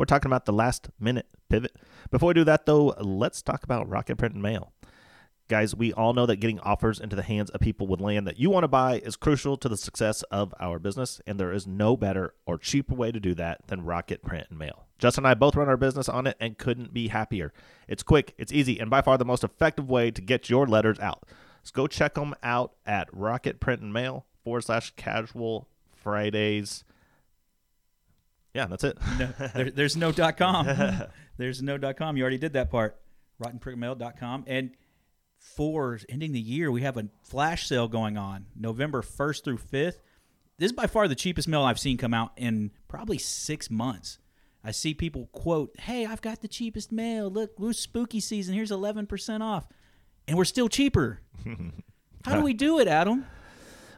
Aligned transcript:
we're 0.00 0.06
talking 0.06 0.30
about 0.30 0.46
the 0.46 0.52
last 0.52 0.88
minute 0.98 1.26
pivot. 1.50 1.76
Before 2.10 2.28
we 2.28 2.34
do 2.34 2.44
that, 2.44 2.64
though, 2.64 2.94
let's 3.02 3.42
talk 3.42 3.64
about 3.64 3.86
Rocket 3.86 4.16
Print 4.16 4.32
and 4.32 4.42
Mail. 4.42 4.72
Guys, 5.46 5.76
we 5.76 5.92
all 5.92 6.14
know 6.14 6.24
that 6.24 6.36
getting 6.36 6.58
offers 6.60 6.98
into 6.98 7.14
the 7.14 7.22
hands 7.22 7.50
of 7.50 7.60
people 7.60 7.86
with 7.86 8.00
land 8.00 8.26
that 8.26 8.38
you 8.38 8.48
want 8.48 8.64
to 8.64 8.68
buy 8.68 8.98
is 9.00 9.14
crucial 9.14 9.58
to 9.58 9.68
the 9.68 9.76
success 9.76 10.22
of 10.30 10.54
our 10.58 10.78
business, 10.78 11.20
and 11.26 11.38
there 11.38 11.52
is 11.52 11.66
no 11.66 11.98
better 11.98 12.32
or 12.46 12.56
cheaper 12.56 12.94
way 12.94 13.12
to 13.12 13.20
do 13.20 13.34
that 13.34 13.66
than 13.66 13.84
Rocket 13.84 14.22
Print 14.22 14.46
and 14.48 14.58
Mail. 14.58 14.86
Justin 14.98 15.26
and 15.26 15.32
I 15.32 15.34
both 15.34 15.54
run 15.54 15.68
our 15.68 15.76
business 15.76 16.08
on 16.08 16.26
it 16.26 16.36
and 16.40 16.56
couldn't 16.56 16.94
be 16.94 17.08
happier. 17.08 17.52
It's 17.86 18.02
quick, 18.02 18.32
it's 18.38 18.54
easy, 18.54 18.78
and 18.78 18.88
by 18.88 19.02
far 19.02 19.18
the 19.18 19.26
most 19.26 19.44
effective 19.44 19.90
way 19.90 20.10
to 20.12 20.22
get 20.22 20.48
your 20.48 20.66
letters 20.66 20.98
out. 20.98 21.26
So 21.62 21.72
go 21.74 21.86
check 21.86 22.14
them 22.14 22.34
out 22.42 22.72
at 22.86 23.10
Rocket 23.12 23.60
Print 23.60 23.82
and 23.82 23.92
Mail 23.92 24.24
forward 24.42 24.62
slash 24.62 24.94
casual 24.96 25.68
Fridays. 25.92 26.84
Yeah, 28.54 28.66
that's 28.66 28.84
it. 28.84 28.98
no, 29.18 29.28
there, 29.54 29.70
there's 29.74 29.96
no 29.96 30.12
dot 30.12 30.36
com. 30.36 30.66
there's 31.36 31.62
no 31.62 31.78
dot 31.78 31.96
com. 31.96 32.16
You 32.16 32.22
already 32.22 32.38
did 32.38 32.54
that 32.54 32.70
part. 32.70 33.00
RocketPrintMail.com. 33.42 34.44
And 34.46 34.70
for 35.38 35.98
ending 36.08 36.32
the 36.32 36.40
year, 36.40 36.70
we 36.70 36.82
have 36.82 36.96
a 36.96 37.08
flash 37.22 37.66
sale 37.66 37.88
going 37.88 38.16
on 38.18 38.46
November 38.54 39.02
1st 39.02 39.44
through 39.44 39.58
5th. 39.58 39.94
This 40.58 40.66
is 40.66 40.72
by 40.72 40.86
far 40.86 41.08
the 41.08 41.14
cheapest 41.14 41.48
mail 41.48 41.62
I've 41.62 41.78
seen 41.78 41.96
come 41.96 42.12
out 42.12 42.32
in 42.36 42.70
probably 42.86 43.16
six 43.16 43.70
months. 43.70 44.18
I 44.62 44.72
see 44.72 44.92
people 44.92 45.30
quote, 45.32 45.74
Hey, 45.80 46.04
I've 46.04 46.20
got 46.20 46.42
the 46.42 46.48
cheapest 46.48 46.92
mail. 46.92 47.30
Look, 47.30 47.58
we're 47.58 47.72
spooky 47.72 48.20
season. 48.20 48.54
Here's 48.54 48.70
11% 48.70 49.40
off. 49.40 49.66
And 50.28 50.36
we're 50.36 50.44
still 50.44 50.68
cheaper. 50.68 51.20
How 52.24 52.36
do 52.36 52.42
we 52.42 52.52
do 52.52 52.78
it, 52.78 52.86
Adam? 52.86 53.24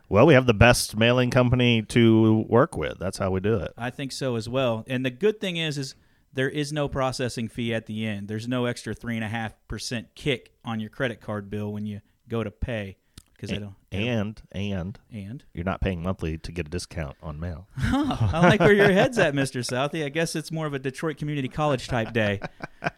Well, 0.08 0.27
we 0.27 0.34
have 0.34 0.47
the 0.47 0.55
best 0.55 0.97
mailing 0.97 1.31
company 1.31 1.83
to 1.83 2.45
work 2.48 2.77
with. 2.77 2.98
That's 2.98 3.19
how 3.19 3.31
we 3.31 3.41
do 3.41 3.56
it. 3.56 3.72
I 3.78 3.91
think 3.91 4.12
so 4.12 4.36
as 4.36 4.48
well. 4.48 4.84
And 4.86 5.06
the 5.06 5.11
good 5.11 5.41
thing 5.41 5.56
is, 5.56 5.78
is 5.78 5.94
there 6.33 6.48
is 6.50 6.72
no 6.72 6.89
processing 6.89 7.48
fee 7.48 7.75
at 7.75 7.86
the 7.86 8.06
end. 8.06 8.28
There's 8.28 8.48
no 8.48 8.67
extra 8.67 8.94
three 8.94 9.17
and 9.17 9.25
a 9.25 9.28
half 9.28 9.55
percent 9.69 10.14
kick 10.14 10.53
on 10.64 10.81
your 10.81 10.91
credit 10.91 11.20
card 11.20 11.50
bill 11.50 11.72
when 11.72 11.86
you 11.86 12.00
go 12.28 12.44
to 12.44 12.50
pay 12.50 12.97
because 13.42 13.56
I 13.56 13.61
don't. 13.61 13.75
And 13.91 14.41
and 14.53 14.98
And 15.12 15.44
you're 15.53 15.64
not 15.64 15.81
paying 15.81 16.03
monthly 16.03 16.39
to 16.39 16.53
get 16.53 16.66
a 16.66 16.70
discount 16.70 17.16
on 17.22 17.41
mail. 17.41 17.69
Huh, 17.77 18.28
I 18.33 18.41
like 18.48 18.61
where 18.61 18.72
your 18.72 18.92
head's 18.92 19.19
at, 19.19 19.34
Mister 19.34 19.62
Southey. 19.62 20.05
I 20.05 20.09
guess 20.09 20.37
it's 20.37 20.53
more 20.53 20.66
of 20.66 20.75
a 20.75 20.78
Detroit 20.78 21.16
Community 21.19 21.48
College 21.48 21.89
type 21.89 22.12
day. 22.12 22.41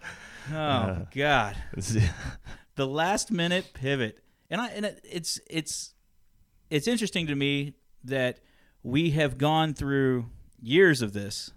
Oh 0.53 0.57
uh, 0.57 1.05
God, 1.15 1.57
the 2.75 2.87
last 2.87 3.31
minute 3.31 3.71
pivot, 3.73 4.19
and 4.51 4.61
I 4.61 4.69
and 4.69 4.85
it, 4.85 5.01
it's 5.03 5.41
it's 5.49 5.94
it's 6.71 6.89
interesting 6.89 7.27
to 7.27 7.35
me 7.35 7.75
that 8.05 8.41
we 8.83 9.11
have 9.11 9.39
gone 9.39 9.75
through 9.75 10.27
years 10.61 11.03
of 11.03 11.13
this, 11.13 11.53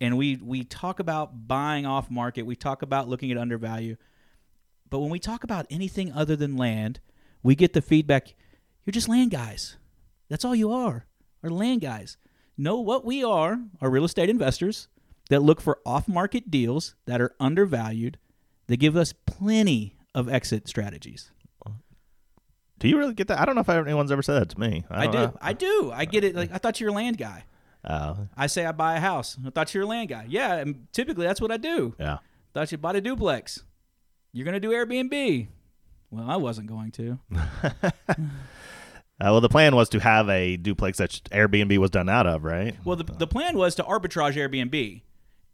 and 0.00 0.16
we 0.16 0.36
we 0.36 0.64
talk 0.64 1.00
about 1.00 1.48
buying 1.48 1.86
off 1.86 2.10
market, 2.10 2.42
we 2.42 2.56
talk 2.56 2.82
about 2.82 3.08
looking 3.08 3.30
at 3.30 3.38
undervalue, 3.38 3.96
but 4.90 5.00
when 5.00 5.10
we 5.10 5.18
talk 5.18 5.44
about 5.44 5.66
anything 5.70 6.12
other 6.12 6.36
than 6.36 6.56
land, 6.56 7.00
we 7.42 7.54
get 7.54 7.72
the 7.72 7.82
feedback: 7.82 8.34
you're 8.84 8.92
just 8.92 9.08
land 9.08 9.30
guys. 9.30 9.76
That's 10.28 10.44
all 10.44 10.54
you 10.54 10.70
are, 10.72 11.06
are 11.42 11.50
land 11.50 11.80
guys. 11.80 12.16
No, 12.56 12.80
what 12.80 13.04
we 13.04 13.22
are 13.24 13.60
are 13.80 13.90
real 13.90 14.04
estate 14.04 14.28
investors 14.28 14.88
that 15.30 15.42
look 15.42 15.60
for 15.60 15.78
off 15.86 16.08
market 16.08 16.50
deals 16.50 16.94
that 17.06 17.20
are 17.20 17.34
undervalued. 17.38 18.18
They 18.66 18.76
give 18.76 18.96
us 18.96 19.14
plenty 19.26 19.96
of 20.14 20.28
exit 20.28 20.68
strategies. 20.68 21.30
Do 22.78 22.88
you 22.88 22.98
really 22.98 23.14
get 23.14 23.28
that? 23.28 23.40
I 23.40 23.44
don't 23.44 23.54
know 23.54 23.60
if 23.60 23.68
anyone's 23.68 24.12
ever 24.12 24.22
said 24.22 24.42
that 24.42 24.48
to 24.50 24.60
me. 24.60 24.84
I, 24.90 25.04
don't 25.04 25.12
do. 25.12 25.18
know. 25.18 25.38
I 25.40 25.52
do. 25.52 25.92
I 25.92 26.04
get 26.04 26.24
it. 26.24 26.34
Like 26.34 26.52
I 26.52 26.58
thought 26.58 26.80
you 26.80 26.86
were 26.86 26.92
a 26.92 26.94
land 26.94 27.18
guy. 27.18 27.44
Oh, 27.84 28.28
I 28.36 28.46
say 28.48 28.66
I 28.66 28.72
buy 28.72 28.96
a 28.96 29.00
house. 29.00 29.36
I 29.46 29.50
thought 29.50 29.72
you 29.74 29.80
were 29.80 29.84
a 29.84 29.88
land 29.88 30.08
guy. 30.08 30.26
Yeah, 30.28 30.54
and 30.54 30.86
typically 30.92 31.26
that's 31.26 31.40
what 31.40 31.50
I 31.50 31.56
do. 31.56 31.94
yeah. 31.98 32.18
Thought 32.54 32.72
you 32.72 32.78
bought 32.78 32.96
a 32.96 33.00
duplex. 33.00 33.62
You're 34.32 34.44
gonna 34.44 34.60
do 34.60 34.70
Airbnb. 34.70 35.48
Well, 36.10 36.28
I 36.28 36.36
wasn't 36.36 36.68
going 36.68 36.90
to. 36.92 37.18
Uh, 39.20 39.32
well, 39.32 39.40
the 39.40 39.48
plan 39.48 39.74
was 39.74 39.88
to 39.88 39.98
have 39.98 40.28
a 40.28 40.56
duplex 40.56 40.98
that 40.98 41.10
Airbnb 41.32 41.76
was 41.78 41.90
done 41.90 42.08
out 42.08 42.26
of, 42.26 42.44
right? 42.44 42.76
Well, 42.84 42.94
the, 42.94 43.02
the 43.02 43.26
plan 43.26 43.58
was 43.58 43.74
to 43.74 43.82
arbitrage 43.82 44.34
Airbnb. 44.34 45.02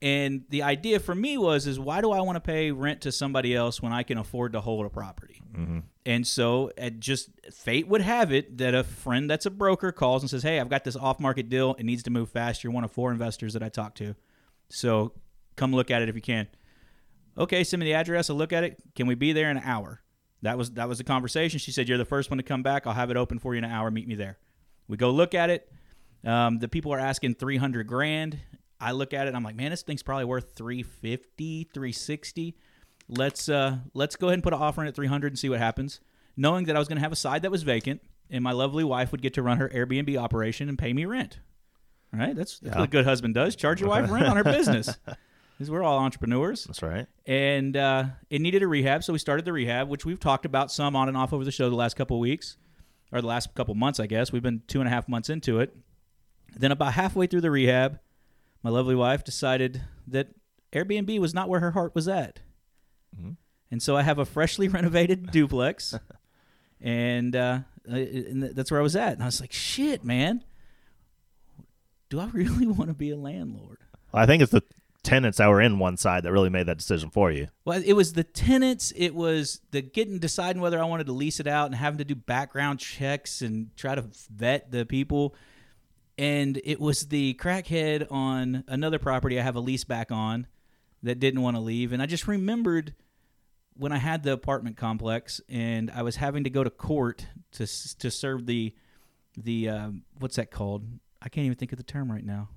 And 0.02 0.44
the 0.50 0.62
idea 0.64 1.00
for 1.00 1.14
me 1.14 1.38
was 1.38 1.66
is 1.66 1.80
why 1.80 2.02
do 2.02 2.10
I 2.10 2.20
want 2.20 2.36
to 2.36 2.40
pay 2.40 2.72
rent 2.72 3.00
to 3.02 3.12
somebody 3.12 3.54
else 3.54 3.80
when 3.80 3.90
I 3.90 4.02
can 4.02 4.18
afford 4.18 4.52
to 4.52 4.60
hold 4.60 4.84
a 4.84 4.90
property? 4.90 5.40
Mm-hmm. 5.56 5.78
And 6.06 6.26
so 6.26 6.70
it 6.76 7.00
just 7.00 7.30
fate 7.50 7.88
would 7.88 8.02
have 8.02 8.30
it 8.30 8.58
that 8.58 8.74
a 8.74 8.84
friend 8.84 9.28
that's 9.28 9.46
a 9.46 9.50
broker 9.50 9.90
calls 9.90 10.22
and 10.22 10.28
says, 10.28 10.42
"Hey, 10.42 10.60
I've 10.60 10.68
got 10.68 10.84
this 10.84 10.96
off-market 10.96 11.48
deal. 11.48 11.74
It 11.78 11.84
needs 11.84 12.02
to 12.02 12.10
move 12.10 12.28
fast. 12.30 12.62
You're 12.62 12.72
one 12.72 12.84
of 12.84 12.92
four 12.92 13.10
investors 13.10 13.54
that 13.54 13.62
I 13.62 13.70
talked 13.70 13.96
to, 13.98 14.14
so 14.68 15.12
come 15.56 15.72
look 15.72 15.90
at 15.90 16.02
it 16.02 16.08
if 16.08 16.14
you 16.14 16.20
can." 16.20 16.46
Okay, 17.38 17.64
send 17.64 17.80
me 17.80 17.86
the 17.86 17.94
address. 17.94 18.28
I'll 18.28 18.36
look 18.36 18.52
at 18.52 18.64
it. 18.64 18.78
Can 18.94 19.06
we 19.06 19.14
be 19.14 19.32
there 19.32 19.50
in 19.50 19.56
an 19.56 19.62
hour? 19.64 20.02
That 20.42 20.58
was 20.58 20.72
that 20.72 20.88
was 20.88 20.98
the 20.98 21.04
conversation. 21.04 21.58
She 21.58 21.72
said, 21.72 21.88
"You're 21.88 21.98
the 21.98 22.04
first 22.04 22.30
one 22.30 22.36
to 22.36 22.44
come 22.44 22.62
back. 22.62 22.86
I'll 22.86 22.92
have 22.92 23.10
it 23.10 23.16
open 23.16 23.38
for 23.38 23.54
you 23.54 23.58
in 23.58 23.64
an 23.64 23.72
hour. 23.72 23.90
Meet 23.90 24.06
me 24.06 24.14
there." 24.14 24.38
We 24.88 24.98
go 24.98 25.10
look 25.10 25.34
at 25.34 25.48
it. 25.48 25.72
Um, 26.24 26.58
the 26.58 26.68
people 26.68 26.92
are 26.92 26.98
asking 26.98 27.34
300 27.36 27.86
grand. 27.86 28.38
I 28.80 28.92
look 28.92 29.14
at 29.14 29.26
it. 29.26 29.34
I'm 29.34 29.42
like, 29.42 29.56
man, 29.56 29.70
this 29.70 29.82
thing's 29.82 30.02
probably 30.02 30.24
worth 30.24 30.52
350, 30.54 31.64
360. 31.72 32.56
Let's 33.08 33.48
uh, 33.48 33.78
let's 33.92 34.16
go 34.16 34.28
ahead 34.28 34.34
and 34.34 34.42
put 34.42 34.52
an 34.54 34.60
offer 34.60 34.80
in 34.82 34.88
at 34.88 34.94
300 34.94 35.32
and 35.32 35.38
see 35.38 35.48
what 35.48 35.58
happens. 35.58 36.00
Knowing 36.36 36.64
that 36.66 36.74
I 36.76 36.78
was 36.78 36.88
going 36.88 36.96
to 36.96 37.02
have 37.02 37.12
a 37.12 37.16
side 37.16 37.42
that 37.42 37.50
was 37.50 37.62
vacant, 37.62 38.00
and 38.30 38.42
my 38.42 38.52
lovely 38.52 38.82
wife 38.84 39.12
would 39.12 39.22
get 39.22 39.34
to 39.34 39.42
run 39.42 39.58
her 39.58 39.68
Airbnb 39.68 40.16
operation 40.16 40.68
and 40.68 40.78
pay 40.78 40.92
me 40.92 41.04
rent. 41.04 41.38
All 42.12 42.18
right, 42.20 42.34
that's, 42.34 42.58
that's 42.58 42.74
Yeah. 42.74 42.80
what 42.80 42.88
a 42.88 42.90
good 42.90 43.04
husband 43.04 43.34
does. 43.34 43.54
Charge 43.56 43.80
your 43.80 43.90
wife 43.90 44.10
rent 44.10 44.26
on 44.26 44.36
her 44.36 44.44
business. 44.44 44.96
Because 45.56 45.70
we're 45.70 45.84
all 45.84 46.00
entrepreneurs 46.00 46.64
That's 46.64 46.82
right. 46.82 47.06
and 47.26 47.76
uh, 47.76 48.06
it 48.28 48.40
needed 48.40 48.64
a 48.64 48.66
rehab, 48.66 49.04
so 49.04 49.12
we 49.12 49.20
started 49.20 49.44
the 49.44 49.52
rehab, 49.52 49.88
which 49.88 50.04
we've 50.04 50.18
talked 50.18 50.44
about 50.44 50.72
some 50.72 50.96
on 50.96 51.06
and 51.06 51.16
off 51.16 51.32
over 51.32 51.44
the 51.44 51.52
show 51.52 51.70
the 51.70 51.76
last 51.76 51.94
couple 51.94 52.16
of 52.16 52.20
weeks, 52.20 52.56
or 53.12 53.20
the 53.20 53.28
last 53.28 53.54
couple 53.54 53.72
months, 53.76 54.00
I 54.00 54.06
guess. 54.08 54.32
We've 54.32 54.42
been 54.42 54.62
two 54.66 54.80
and 54.80 54.88
a 54.88 54.90
half 54.90 55.08
months 55.08 55.30
into 55.30 55.60
it. 55.60 55.76
Then 56.56 56.72
about 56.72 56.94
halfway 56.94 57.28
through 57.28 57.42
the 57.42 57.52
rehab, 57.52 58.00
my 58.64 58.70
lovely 58.70 58.96
wife 58.96 59.22
decided 59.22 59.80
that 60.08 60.30
Airbnb 60.72 61.20
was 61.20 61.32
not 61.34 61.48
where 61.48 61.60
her 61.60 61.70
heart 61.70 61.94
was 61.94 62.08
at, 62.08 62.40
Mhm. 63.18 63.36
and 63.70 63.82
so 63.82 63.96
I 63.96 64.02
have 64.02 64.18
a 64.18 64.24
freshly 64.24 64.68
renovated 64.78 65.30
duplex, 65.30 65.94
and, 66.80 67.34
uh, 67.36 67.60
and 67.86 68.42
that's 68.42 68.70
where 68.70 68.80
I 68.80 68.82
was 68.82 68.96
at. 68.96 69.12
And 69.14 69.22
I 69.22 69.26
was 69.26 69.40
like, 69.40 69.52
"Shit, 69.52 70.04
man, 70.04 70.44
do 72.08 72.20
I 72.20 72.26
really 72.32 72.66
want 72.66 72.88
to 72.90 72.94
be 72.94 73.10
a 73.10 73.16
landlord?" 73.16 73.78
Well, 74.12 74.22
I 74.22 74.26
think 74.26 74.42
it's 74.42 74.52
the 74.52 74.62
tenants 75.02 75.36
that 75.38 75.48
were 75.48 75.60
in 75.60 75.78
one 75.78 75.96
side 75.98 76.22
that 76.22 76.32
really 76.32 76.48
made 76.48 76.64
that 76.66 76.78
decision 76.78 77.10
for 77.10 77.30
you. 77.30 77.48
Well, 77.64 77.82
it 77.84 77.92
was 77.92 78.14
the 78.14 78.24
tenants. 78.24 78.92
It 78.96 79.14
was 79.14 79.60
the 79.70 79.82
getting 79.82 80.18
deciding 80.18 80.62
whether 80.62 80.80
I 80.80 80.84
wanted 80.86 81.06
to 81.06 81.12
lease 81.12 81.40
it 81.40 81.46
out 81.46 81.66
and 81.66 81.74
having 81.74 81.98
to 81.98 82.04
do 82.04 82.14
background 82.14 82.78
checks 82.78 83.42
and 83.42 83.76
try 83.76 83.94
to 83.94 84.04
vet 84.34 84.70
the 84.70 84.86
people. 84.86 85.34
And 86.16 86.60
it 86.64 86.80
was 86.80 87.08
the 87.08 87.34
crackhead 87.34 88.10
on 88.10 88.64
another 88.68 88.98
property 88.98 89.38
I 89.38 89.42
have 89.42 89.56
a 89.56 89.60
lease 89.60 89.84
back 89.84 90.10
on 90.10 90.46
that 91.02 91.20
didn't 91.20 91.42
want 91.42 91.56
to 91.56 91.60
leave. 91.60 91.92
And 91.92 92.00
I 92.00 92.06
just 92.06 92.26
remembered 92.26 92.94
when 93.76 93.92
I 93.92 93.98
had 93.98 94.22
the 94.22 94.32
apartment 94.32 94.76
complex 94.76 95.40
and 95.48 95.90
I 95.90 96.02
was 96.02 96.16
having 96.16 96.44
to 96.44 96.50
go 96.50 96.62
to 96.64 96.70
court 96.70 97.26
to 97.52 97.66
to 97.98 98.10
serve 98.10 98.46
the 98.46 98.74
the 99.36 99.68
um, 99.68 100.02
what's 100.18 100.36
that 100.36 100.50
called? 100.50 100.84
I 101.20 101.28
can't 101.28 101.46
even 101.46 101.56
think 101.56 101.72
of 101.72 101.78
the 101.78 101.84
term 101.84 102.10
right 102.10 102.24
now. 102.24 102.48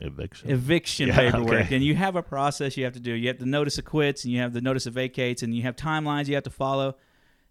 Eviction. 0.00 0.50
eviction 0.50 1.08
Yeah, 1.08 1.16
paperwork. 1.16 1.66
okay. 1.66 1.74
and 1.74 1.84
you 1.84 1.96
have 1.96 2.14
a 2.14 2.22
process 2.22 2.76
you 2.76 2.84
have 2.84 2.92
to 2.94 3.00
do. 3.00 3.12
You 3.12 3.28
have 3.28 3.38
the 3.38 3.46
notice 3.46 3.78
of 3.78 3.84
quits 3.84 4.24
and 4.24 4.32
you 4.32 4.40
have 4.40 4.52
the 4.52 4.60
notice 4.60 4.86
of 4.86 4.94
vacates 4.94 5.42
and 5.42 5.52
you 5.52 5.62
have 5.62 5.74
timelines 5.74 6.28
you 6.28 6.34
have 6.36 6.44
to 6.44 6.50
follow. 6.50 6.96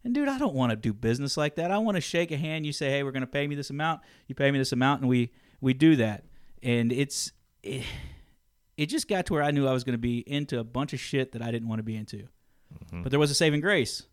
And 0.06 0.14
dude 0.14 0.30
i 0.30 0.38
don't 0.38 0.54
want 0.54 0.70
to 0.70 0.78
do 0.78 0.94
business 0.94 1.36
like 1.36 1.56
that. 1.56 1.72
I 1.72 1.78
want 1.80 1.96
to 1.96 2.02
shake 2.02 2.32
a 2.32 2.38
hand. 2.38 2.66
You 2.66 2.72
say 2.72 2.90
hey 2.90 3.04
we're 3.04 3.12
going 3.12 3.22
to 3.22 3.28
pay 3.28 3.46
me 3.48 3.56
this 3.56 3.70
amount. 3.70 4.02
You 4.28 4.36
pay 4.36 4.50
me 4.52 4.58
this 4.60 4.72
amount 4.72 5.02
and 5.02 5.10
we 5.10 5.32
we 5.60 5.74
do 5.74 5.98
that. 5.98 6.24
And 6.64 6.94
it's 6.94 7.34
it, 7.64 7.84
it 8.78 8.86
just 8.86 9.08
got 9.10 9.26
to 9.26 9.34
where 9.34 9.44
i 9.44 9.52
knew 9.52 9.68
i 9.68 9.74
was 9.74 9.84
going 9.84 9.94
to 9.96 9.98
be 9.98 10.20
into 10.20 10.60
a 10.60 10.64
bunch 10.64 10.94
of 10.94 11.00
shit 11.00 11.32
that 11.34 11.42
i 11.42 11.52
didn't 11.52 11.68
want 11.68 11.80
to 11.80 11.84
be 11.84 11.96
into 11.98 12.28
but 12.92 13.10
there 13.10 13.20
was 13.20 13.32
a 13.32 13.36
saving 13.36 13.62
grace 13.62 14.04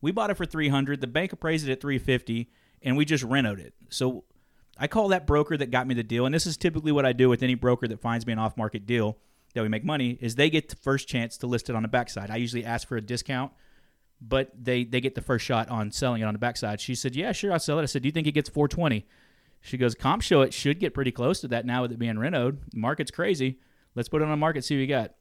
we 0.00 0.10
bought 0.10 0.30
it 0.30 0.34
for 0.34 0.46
300 0.46 1.00
the 1.00 1.06
bank 1.06 1.32
appraised 1.32 1.68
it 1.68 1.72
at 1.72 1.80
350 1.80 2.50
and 2.82 2.96
we 2.96 3.04
just 3.04 3.24
renoed 3.24 3.58
it 3.58 3.74
so 3.88 4.24
I 4.78 4.86
call 4.86 5.08
that 5.08 5.26
broker 5.26 5.56
that 5.56 5.70
got 5.70 5.86
me 5.86 5.94
the 5.94 6.02
deal, 6.02 6.26
and 6.26 6.34
this 6.34 6.46
is 6.46 6.56
typically 6.56 6.92
what 6.92 7.04
I 7.04 7.12
do 7.12 7.28
with 7.28 7.42
any 7.42 7.54
broker 7.54 7.86
that 7.88 8.00
finds 8.00 8.26
me 8.26 8.32
an 8.32 8.38
off-market 8.38 8.86
deal. 8.86 9.18
that 9.54 9.62
we 9.62 9.68
make 9.68 9.84
money 9.84 10.18
is 10.20 10.34
they 10.34 10.48
get 10.48 10.70
the 10.70 10.76
first 10.76 11.08
chance 11.08 11.36
to 11.36 11.46
list 11.46 11.68
it 11.68 11.76
on 11.76 11.82
the 11.82 11.88
backside. 11.88 12.30
I 12.30 12.36
usually 12.36 12.64
ask 12.64 12.88
for 12.88 12.96
a 12.96 13.02
discount, 13.02 13.52
but 14.20 14.50
they 14.58 14.84
they 14.84 15.00
get 15.00 15.14
the 15.14 15.20
first 15.20 15.44
shot 15.44 15.68
on 15.68 15.92
selling 15.92 16.22
it 16.22 16.24
on 16.24 16.32
the 16.32 16.38
backside. 16.38 16.80
She 16.80 16.94
said, 16.94 17.14
"Yeah, 17.14 17.32
sure, 17.32 17.52
I'll 17.52 17.58
sell 17.58 17.78
it." 17.78 17.82
I 17.82 17.86
said, 17.86 18.02
"Do 18.02 18.08
you 18.08 18.12
think 18.12 18.26
it 18.26 18.32
gets 18.32 18.48
420?" 18.48 19.06
She 19.60 19.76
goes, 19.76 19.94
"Comp 19.94 20.22
show 20.22 20.40
it 20.40 20.54
should 20.54 20.80
get 20.80 20.94
pretty 20.94 21.12
close 21.12 21.40
to 21.42 21.48
that 21.48 21.66
now 21.66 21.82
with 21.82 21.92
it 21.92 21.98
being 21.98 22.16
renoed. 22.16 22.58
The 22.70 22.78
market's 22.78 23.10
crazy. 23.10 23.58
Let's 23.94 24.08
put 24.08 24.22
it 24.22 24.24
on 24.24 24.30
the 24.30 24.36
market, 24.38 24.64
see 24.64 24.76
what 24.76 24.80
we 24.80 24.86
got." 24.86 25.14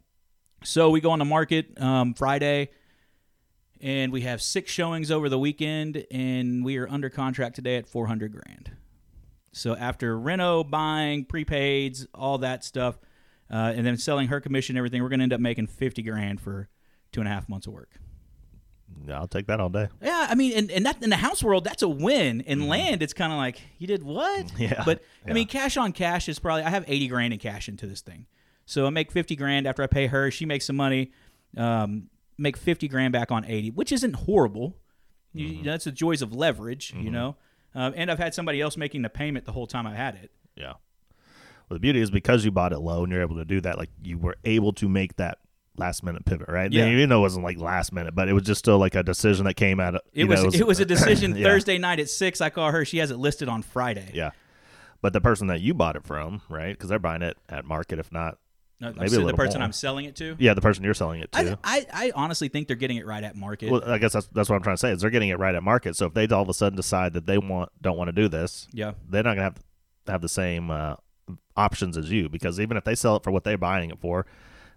So 0.63 0.91
we 0.91 1.01
go 1.01 1.11
on 1.11 1.19
the 1.19 1.25
market 1.25 1.79
um, 1.81 2.13
Friday, 2.13 2.69
and 3.81 4.11
we 4.11 4.21
have 4.21 4.41
six 4.41 4.71
showings 4.71 5.11
over 5.11 5.27
the 5.29 5.39
weekend, 5.39 6.05
and 6.11 6.63
we 6.63 6.77
are 6.77 6.89
under 6.89 7.09
contract 7.09 7.55
today 7.55 7.77
at 7.77 7.87
400 7.87 8.31
grand. 8.31 8.71
So 9.51 9.75
after 9.75 10.17
reno, 10.17 10.63
buying, 10.63 11.25
prepaids, 11.25 12.05
all 12.13 12.37
that 12.39 12.63
stuff, 12.63 12.97
uh, 13.51 13.73
and 13.75 13.85
then 13.85 13.97
selling 13.97 14.29
her 14.29 14.39
commission, 14.39 14.77
everything, 14.77 15.01
we're 15.03 15.09
going 15.09 15.19
to 15.19 15.23
end 15.23 15.33
up 15.33 15.41
making 15.41 15.67
50 15.67 16.01
grand 16.03 16.39
for 16.39 16.69
two 17.11 17.19
and 17.19 17.27
a 17.27 17.31
half 17.31 17.49
months 17.49 17.67
of 17.67 17.73
work. 17.73 17.89
Yeah, 19.07 19.19
I'll 19.19 19.27
take 19.27 19.47
that 19.47 19.59
all 19.59 19.69
day. 19.69 19.87
Yeah, 20.01 20.27
I 20.29 20.35
mean, 20.35 20.53
and, 20.55 20.71
and 20.71 20.85
that 20.85 21.01
in 21.01 21.09
the 21.09 21.15
house 21.17 21.41
world, 21.43 21.63
that's 21.63 21.81
a 21.81 21.89
win. 21.89 22.41
In 22.41 22.67
land, 22.67 23.01
it's 23.01 23.13
kind 23.13 23.31
of 23.33 23.37
like 23.37 23.59
you 23.77 23.87
did 23.87 24.03
what? 24.03 24.51
Yeah, 24.57 24.83
But 24.85 25.01
I 25.27 25.33
mean, 25.33 25.47
cash 25.47 25.75
on 25.77 25.91
cash 25.91 26.29
is 26.29 26.39
probably 26.39 26.63
I 26.63 26.69
have 26.69 26.83
eighty 26.87 27.07
grand 27.07 27.33
in 27.33 27.39
cash 27.39 27.67
into 27.67 27.87
this 27.87 28.01
thing, 28.01 28.27
so 28.65 28.85
I 28.85 28.89
make 28.89 29.11
fifty 29.11 29.35
grand 29.35 29.65
after 29.65 29.81
I 29.81 29.87
pay 29.87 30.07
her. 30.07 30.29
She 30.29 30.45
makes 30.45 30.65
some 30.65 30.75
money, 30.75 31.11
um, 31.57 32.09
make 32.37 32.57
fifty 32.57 32.87
grand 32.87 33.13
back 33.13 33.31
on 33.31 33.45
eighty, 33.45 33.69
which 33.71 33.91
isn't 33.91 34.13
horrible. 34.15 34.77
You, 35.33 35.47
Mm-hmm. 35.47 35.63
that's 35.65 35.85
the 35.85 35.91
joys 35.93 36.21
of 36.21 36.33
leverage, 36.33 36.93
you 36.97 37.09
know. 37.09 37.37
Um, 37.73 37.93
and 37.95 38.11
I've 38.11 38.19
had 38.19 38.33
somebody 38.33 38.59
else 38.59 38.75
making 38.75 39.01
the 39.03 39.09
payment 39.09 39.45
the 39.45 39.53
whole 39.53 39.65
time 39.65 39.87
I've 39.87 39.95
had 39.95 40.15
it. 40.15 40.29
Yeah. 40.57 40.73
Well, 41.69 41.75
the 41.75 41.79
beauty 41.79 42.01
is 42.01 42.11
because 42.11 42.43
you 42.43 42.51
bought 42.51 42.73
it 42.73 42.79
low 42.79 43.03
and 43.03 43.11
you're 43.13 43.21
able 43.21 43.37
to 43.37 43.45
do 43.45 43.61
that, 43.61 43.77
like 43.77 43.89
you 44.03 44.17
were 44.17 44.35
able 44.43 44.73
to 44.73 44.89
make 44.89 45.15
that 45.15 45.37
last 45.77 46.03
minute 46.03 46.25
pivot, 46.25 46.49
right? 46.49 46.69
Yeah. 46.69 46.87
Even 46.89 47.07
though 47.07 47.19
it 47.19 47.21
wasn't 47.21 47.45
like 47.45 47.57
last 47.59 47.93
minute, 47.93 48.13
but 48.13 48.27
it 48.27 48.33
was 48.33 48.43
just 48.43 48.59
still 48.59 48.77
like 48.77 48.93
a 48.95 49.03
decision 49.03 49.45
that 49.45 49.53
came 49.53 49.79
out 49.79 49.95
of 49.95 50.01
It 50.11 50.25
was, 50.25 50.43
know, 50.43 50.49
it 50.51 50.67
was 50.67 50.81
a 50.81 50.85
decision 50.97 51.33
Yeah. 51.33 51.45
Thursday 51.45 51.77
night 51.77 52.01
at 52.01 52.09
six. 52.09 52.41
I 52.41 52.49
call 52.49 52.69
her. 52.71 52.83
She 52.83 52.97
has 52.97 53.09
it 53.09 53.15
listed 53.17 53.47
on 53.47 53.61
Friday. 53.61 54.11
Yeah. 54.13 54.31
But 55.01 55.13
the 55.13 55.21
person 55.21 55.47
that 55.47 55.61
you 55.61 55.73
bought 55.73 55.95
it 55.95 56.03
from, 56.03 56.41
right? 56.49 56.73
Because 56.73 56.89
they're 56.89 56.99
buying 56.99 57.21
it 57.21 57.37
at 57.47 57.63
market, 57.63 57.99
if 57.99 58.11
not, 58.11 58.37
No, 58.81 58.91
Maybe 58.93 59.09
the 59.09 59.33
person 59.35 59.59
more. 59.59 59.65
I'm 59.65 59.73
selling 59.73 60.05
it 60.05 60.15
to. 60.15 60.35
yeah, 60.39 60.55
the 60.55 60.61
person 60.61 60.83
you're 60.83 60.95
selling 60.95 61.21
it 61.21 61.31
to. 61.33 61.59
I, 61.63 61.85
I, 61.93 62.07
I 62.07 62.11
honestly 62.15 62.47
think 62.47 62.67
they're 62.67 62.75
getting 62.75 62.97
it 62.97 63.05
right 63.05 63.23
at 63.23 63.35
market. 63.35 63.69
well, 63.69 63.83
I 63.85 63.99
guess 63.99 64.13
that's 64.13 64.25
that's 64.27 64.49
what 64.49 64.55
I'm 64.55 64.63
trying 64.63 64.75
to 64.75 64.79
say 64.79 64.91
is 64.91 65.01
they're 65.01 65.11
getting 65.11 65.29
it 65.29 65.37
right 65.37 65.53
at 65.53 65.61
market. 65.61 65.95
So 65.95 66.07
if 66.07 66.15
they 66.15 66.27
all 66.27 66.41
of 66.41 66.49
a 66.49 66.53
sudden 66.53 66.75
decide 66.75 67.13
that 67.13 67.27
they 67.27 67.37
want 67.37 67.69
don't 67.79 67.95
want 67.95 68.07
to 68.07 68.11
do 68.11 68.27
this, 68.27 68.67
yeah. 68.73 68.93
they're 69.07 69.21
not 69.21 69.35
gonna 69.35 69.43
have 69.43 69.57
have 70.07 70.21
the 70.21 70.29
same 70.29 70.71
uh, 70.71 70.95
options 71.55 71.95
as 71.95 72.09
you 72.09 72.27
because 72.27 72.59
even 72.59 72.75
if 72.75 72.83
they 72.83 72.95
sell 72.95 73.17
it 73.17 73.23
for 73.23 73.29
what 73.29 73.43
they're 73.43 73.55
buying 73.55 73.91
it 73.91 73.99
for, 73.99 74.25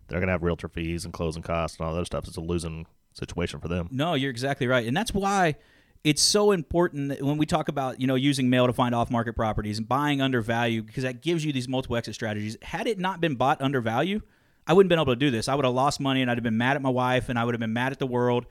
they're 0.08 0.20
gonna 0.20 0.32
have 0.32 0.42
realtor 0.42 0.68
fees 0.68 1.06
and 1.06 1.14
closing 1.14 1.42
costs 1.42 1.78
and 1.78 1.88
all 1.88 1.94
that 1.94 2.04
stuff. 2.04 2.28
It's 2.28 2.36
a 2.36 2.42
losing 2.42 2.86
situation 3.14 3.58
for 3.58 3.68
them. 3.68 3.88
No, 3.90 4.12
you're 4.12 4.30
exactly 4.30 4.66
right, 4.66 4.86
and 4.86 4.94
that's 4.94 5.14
why 5.14 5.56
it's 6.04 6.22
so 6.22 6.52
important 6.52 7.08
that 7.08 7.22
when 7.22 7.38
we 7.38 7.46
talk 7.46 7.68
about 7.68 8.00
you 8.00 8.06
know 8.06 8.14
using 8.14 8.50
mail 8.50 8.66
to 8.66 8.72
find 8.72 8.94
off 8.94 9.10
market 9.10 9.34
properties 9.34 9.78
and 9.78 9.88
buying 9.88 10.20
under 10.20 10.40
value 10.42 10.82
because 10.82 11.02
that 11.02 11.22
gives 11.22 11.44
you 11.44 11.52
these 11.52 11.66
multiple 11.66 11.96
exit 11.96 12.14
strategies. 12.14 12.56
Had 12.62 12.86
it 12.86 12.98
not 12.98 13.20
been 13.20 13.34
bought 13.34 13.60
under 13.62 13.80
value, 13.80 14.20
I 14.66 14.74
wouldn't 14.74 14.92
have 14.92 14.96
been 14.96 15.02
able 15.02 15.14
to 15.14 15.18
do 15.18 15.30
this. 15.30 15.48
I 15.48 15.54
would 15.54 15.64
have 15.64 15.74
lost 15.74 15.98
money 15.98 16.20
and 16.20 16.30
I'd 16.30 16.36
have 16.36 16.44
been 16.44 16.58
mad 16.58 16.76
at 16.76 16.82
my 16.82 16.90
wife 16.90 17.30
and 17.30 17.38
I 17.38 17.44
would 17.44 17.54
have 17.54 17.60
been 17.60 17.72
mad 17.72 17.90
at 17.90 17.98
the 17.98 18.06
world. 18.06 18.46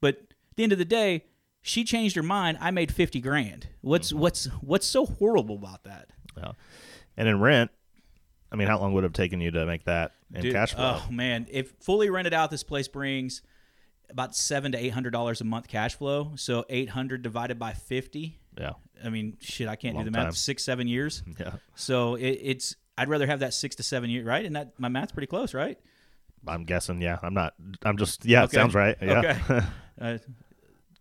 But 0.00 0.16
at 0.16 0.56
the 0.56 0.64
end 0.64 0.72
of 0.72 0.78
the 0.78 0.84
day, 0.84 1.24
she 1.62 1.84
changed 1.84 2.16
her 2.16 2.22
mind. 2.22 2.58
I 2.60 2.70
made 2.72 2.92
fifty 2.92 3.20
grand. 3.20 3.68
What's 3.80 4.08
mm-hmm. 4.08 4.20
what's 4.20 4.44
what's 4.60 4.86
so 4.86 5.06
horrible 5.06 5.54
about 5.54 5.84
that? 5.84 6.10
Yeah. 6.36 6.52
And 7.16 7.28
in 7.28 7.40
rent, 7.40 7.70
I 8.50 8.56
mean, 8.56 8.68
how 8.68 8.78
long 8.78 8.92
would 8.94 9.04
it 9.04 9.06
have 9.06 9.12
taken 9.12 9.40
you 9.40 9.50
to 9.52 9.66
make 9.66 9.84
that 9.84 10.12
in 10.34 10.42
Dude, 10.42 10.52
cash 10.52 10.74
flow? 10.74 11.00
Oh 11.04 11.10
man, 11.12 11.46
if 11.50 11.72
fully 11.80 12.10
rented 12.10 12.34
out, 12.34 12.50
this 12.50 12.64
place 12.64 12.88
brings 12.88 13.42
about 14.10 14.34
seven 14.36 14.72
to 14.72 14.78
eight 14.78 14.90
hundred 14.90 15.10
dollars 15.10 15.40
a 15.40 15.44
month 15.44 15.68
cash 15.68 15.94
flow. 15.96 16.32
So 16.36 16.64
eight 16.68 16.88
hundred 16.90 17.22
divided 17.22 17.58
by 17.58 17.72
fifty. 17.72 18.38
Yeah. 18.58 18.72
I 19.04 19.10
mean, 19.10 19.36
shit, 19.40 19.68
I 19.68 19.76
can't 19.76 19.94
Long 19.94 20.04
do 20.04 20.10
the 20.10 20.16
math. 20.16 20.24
time. 20.26 20.32
Six, 20.32 20.64
seven 20.64 20.88
years. 20.88 21.22
Yeah. 21.38 21.52
So 21.76 22.14
it, 22.16 22.38
it's. 22.42 22.76
I'd 22.96 23.08
rather 23.08 23.26
have 23.28 23.40
that 23.40 23.54
six 23.54 23.76
to 23.76 23.82
seven 23.84 24.10
years, 24.10 24.24
right? 24.26 24.44
And 24.44 24.56
that 24.56 24.72
my 24.78 24.88
math's 24.88 25.12
pretty 25.12 25.28
close, 25.28 25.54
right? 25.54 25.78
I'm 26.46 26.64
guessing. 26.64 27.00
Yeah. 27.00 27.18
I'm 27.22 27.34
not. 27.34 27.54
I'm 27.84 27.96
just. 27.96 28.24
Yeah. 28.24 28.40
It 28.40 28.44
Okay. 28.46 28.56
sounds 28.56 28.74
right. 28.74 28.96
Yeah. 29.00 29.38
Okay. 29.50 29.66
Uh, 30.00 30.16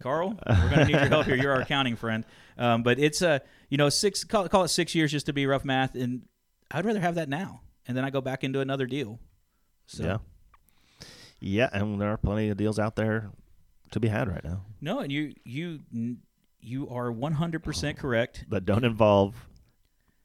Carl, 0.01 0.39
we're 0.48 0.69
gonna 0.69 0.86
need 0.86 0.92
your 0.94 1.06
help 1.07 1.25
here. 1.27 1.36
You're 1.36 1.51
our 1.54 1.62
accounting 1.62 1.95
friend. 1.95 2.24
Um, 2.57 2.81
but 2.83 2.98
it's 3.00 3.21
uh, 3.21 3.39
you 3.69 3.77
know, 3.77 3.89
six 3.89 4.24
call, 4.24 4.48
call 4.50 4.63
it 4.63 4.68
six 4.69 4.94
years 4.95 5.12
just 5.12 5.25
to 5.27 5.33
be 5.33 5.45
rough 5.48 5.65
math, 5.65 5.95
and 5.95 6.24
I'd 6.71 6.86
rather 6.86 7.00
have 7.00 7.15
that 7.15 7.30
now, 7.30 7.62
and 7.88 7.95
then 7.98 8.04
I 8.06 8.09
go 8.09 8.21
back 8.21 8.44
into 8.44 8.59
another 8.59 8.86
deal. 8.88 9.19
So 9.88 10.04
Yeah. 10.04 10.18
Yeah, 11.39 11.69
and 11.71 12.01
there 12.01 12.09
are 12.09 12.17
plenty 12.17 12.49
of 12.49 12.57
deals 12.57 12.79
out 12.79 12.95
there 12.95 13.31
to 13.91 13.99
be 13.99 14.07
had 14.07 14.27
right 14.27 14.43
now 14.43 14.61
no, 14.81 14.99
and 14.99 15.11
you 15.11 15.33
you 15.43 15.79
you 16.59 16.89
are 16.89 17.11
100 17.11 17.63
percent 17.63 17.97
oh, 17.99 18.01
correct. 18.01 18.45
that 18.49 18.65
don't 18.65 18.83
involve 18.83 19.47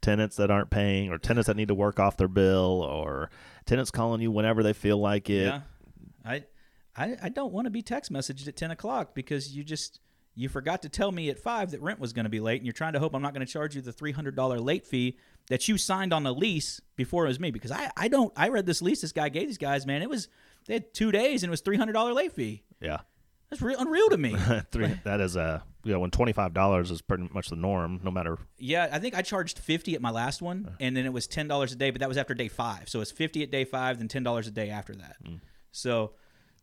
tenants 0.01 0.37
that 0.37 0.51
aren't 0.51 0.71
paying 0.71 1.11
or 1.11 1.19
tenants 1.19 1.47
that 1.47 1.57
need 1.57 1.69
to 1.69 1.75
work 1.75 2.01
off 2.01 2.17
their 2.17 2.29
bill 2.29 2.83
or 2.83 3.31
tenants 3.65 3.91
calling 3.91 4.21
you 4.21 4.31
whenever 4.31 4.63
they 4.63 4.73
feel 4.73 4.99
like 4.99 5.31
it. 5.31 5.45
Yeah, 5.45 5.61
I, 6.25 6.45
I, 6.97 7.17
I 7.23 7.29
don't 7.29 7.53
want 7.53 7.67
to 7.67 7.71
be 7.71 7.83
text 7.83 8.13
messaged 8.13 8.49
at 8.49 8.57
ten 8.57 8.71
o'clock 8.71 9.15
because 9.15 9.55
you 9.57 9.65
just 9.65 10.01
you 10.35 10.49
forgot 10.49 10.83
to 10.83 10.89
tell 10.89 11.13
me 11.13 11.31
at 11.31 11.39
five 11.39 11.71
that 11.71 11.81
rent 11.81 12.01
was 12.01 12.13
going 12.13 12.25
to 12.25 12.31
be 12.31 12.41
late, 12.41 12.59
and 12.59 12.67
you're 12.67 12.73
trying 12.73 12.95
to 12.95 12.99
hope 12.99 13.15
I'm 13.15 13.23
not 13.23 13.35
going 13.35 13.47
to 13.47 13.53
charge 13.53 13.75
you 13.75 13.81
the 13.81 13.93
three 13.93 14.13
hundred 14.13 14.37
dollar 14.37 14.61
late 14.61 14.87
fee 14.87 15.17
that 15.49 15.67
you 15.67 15.79
signed 15.79 16.13
on 16.13 16.25
the 16.25 16.35
lease 16.35 16.81
before 16.97 17.25
it 17.25 17.29
was 17.29 17.41
me. 17.41 17.51
Because 17.51 17.71
I, 17.71 17.91
I 17.97 18.09
don't 18.09 18.33
I 18.37 18.49
read 18.49 18.67
this 18.67 18.83
lease 18.83 19.01
this 19.01 19.13
guy 19.13 19.31
gave 19.31 19.47
these 19.47 19.59
guys, 19.59 19.87
man. 19.87 20.03
It 20.03 20.11
was 20.11 20.29
they 20.67 20.75
had 20.75 20.95
two 20.95 21.13
days 21.13 21.43
and 21.43 21.51
it 21.51 21.53
was 21.53 21.61
three 21.61 21.77
hundred 21.77 21.93
dollar 21.93 22.13
late 22.13 22.33
fee. 22.33 22.63
Yeah. 22.81 23.01
That's 23.51 23.61
real 23.61 23.79
unreal 23.79 24.09
to 24.09 24.17
me. 24.17 24.35
Three, 24.73 24.99
that 25.05 25.21
is 25.21 25.37
a 25.37 25.63
you 25.85 25.93
know 25.93 26.01
when 26.01 26.11
twenty 26.11 26.33
five 26.33 26.55
dollars 26.55 26.91
is 26.91 27.03
pretty 27.03 27.29
much 27.35 27.51
the 27.51 27.57
norm, 27.57 28.01
no 28.03 28.11
matter. 28.11 28.39
yeah, 28.57 28.89
I 28.91 28.99
think 28.99 29.15
I 29.15 29.21
charged 29.21 29.59
fifty 29.59 29.95
at 29.95 30.01
my 30.01 30.11
last 30.11 30.41
one, 30.41 30.75
and 30.81 30.97
then 30.97 31.05
it 31.05 31.13
was 31.13 31.27
ten 31.27 31.49
dollars 31.49 31.71
a 31.71 31.77
day, 31.77 31.91
but 31.91 32.01
that 32.01 32.09
was 32.09 32.17
after 32.17 32.33
day 32.33 32.49
five. 32.49 32.89
So 32.89 33.03
it's 33.03 33.11
fifty 33.11 33.43
at 33.43 33.51
day 33.51 33.67
five, 33.67 33.99
then 33.99 34.09
ten 34.09 34.23
dollars 34.23 34.47
a 34.47 34.51
day 34.51 34.71
after 34.71 34.95
that. 34.95 35.17
So, 35.71 36.13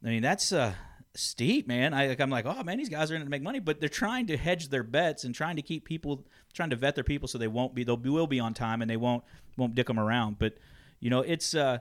I 0.03 0.07
mean, 0.07 0.23
that's 0.23 0.51
uh, 0.51 0.73
steep, 1.13 1.67
man. 1.67 1.93
I 1.93 2.07
like, 2.07 2.19
I'm 2.19 2.31
like, 2.31 2.47
oh 2.47 2.63
man, 2.63 2.79
these 2.79 2.89
guys 2.89 3.11
are 3.11 3.13
going 3.13 3.23
to 3.23 3.29
make 3.29 3.43
money, 3.43 3.59
but 3.59 3.79
they're 3.79 3.87
trying 3.87 4.25
to 4.27 4.37
hedge 4.37 4.69
their 4.69 4.81
bets 4.83 5.23
and 5.25 5.35
trying 5.35 5.57
to 5.57 5.61
keep 5.61 5.85
people, 5.85 6.25
trying 6.53 6.71
to 6.71 6.75
vet 6.75 6.95
their 6.95 7.03
people 7.03 7.27
so 7.27 7.37
they 7.37 7.47
won't 7.47 7.75
be, 7.75 7.83
they'll 7.83 7.97
be, 7.97 8.09
will 8.09 8.25
be 8.25 8.39
on 8.39 8.55
time 8.55 8.81
and 8.81 8.89
they 8.89 8.97
won't 8.97 9.23
won't 9.57 9.75
dick 9.75 9.85
them 9.85 9.99
around. 9.99 10.39
But 10.39 10.55
you 10.99 11.11
know, 11.11 11.21
it's 11.21 11.53
uh, 11.53 11.79